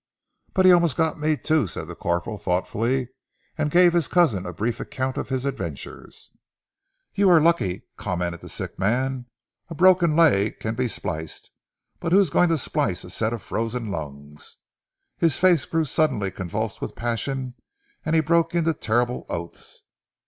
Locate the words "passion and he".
16.95-18.21